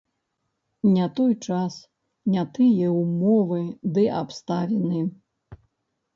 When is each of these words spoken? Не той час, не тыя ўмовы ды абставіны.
Не 0.93 1.05
той 1.19 1.33
час, 1.47 1.75
не 2.37 2.45
тыя 2.57 2.87
ўмовы 3.01 3.61
ды 3.99 4.09
абставіны. 4.23 5.05